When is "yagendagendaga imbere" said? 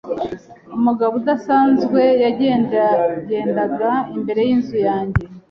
2.23-4.39